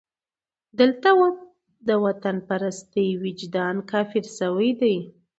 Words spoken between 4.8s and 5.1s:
دی.